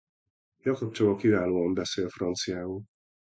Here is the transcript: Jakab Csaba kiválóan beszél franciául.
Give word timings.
Jakab 0.65 0.91
Csaba 0.91 1.15
kiválóan 1.15 1.73
beszél 1.73 2.09
franciául. 2.09 2.83